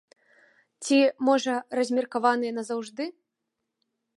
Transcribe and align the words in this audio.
Ці, 0.85 0.97
можа, 1.27 1.53
размеркаваныя 1.81 2.51
назаўжды? 2.59 3.03